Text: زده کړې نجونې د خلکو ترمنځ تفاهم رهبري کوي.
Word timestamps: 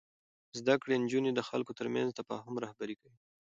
زده 0.59 0.75
کړې 0.81 0.95
نجونې 1.03 1.31
د 1.33 1.39
خلکو 1.49 1.71
ترمنځ 1.79 2.09
تفاهم 2.19 2.55
رهبري 2.63 2.95
کوي. 3.01 3.17